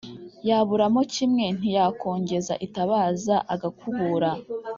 yaburamo 0.49 1.01
kimwe 1.13 1.45
ntiyakongeza 1.57 2.53
itabaza 2.65 3.35
agakubura 3.53 4.29